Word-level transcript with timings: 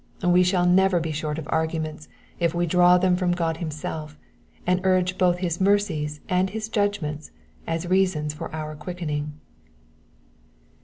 We 0.25 0.41
shall 0.41 0.65
never 0.65 0.99
be 0.99 1.11
short 1.11 1.37
of 1.37 1.45
arguments 1.51 2.07
if 2.39 2.55
we 2.55 2.65
draw 2.65 2.97
them 2.97 3.15
from 3.15 3.33
God 3.33 3.57
himself, 3.57 4.17
and 4.65 4.81
urge 4.83 5.15
both 5.15 5.37
his 5.37 5.61
mercies 5.61 6.21
and 6.27 6.49
his 6.49 6.69
judgments 6.69 7.29
as 7.67 7.85
reasons 7.85 8.33
for 8.33 8.51
our 8.51 8.75
quickening. 8.75 9.33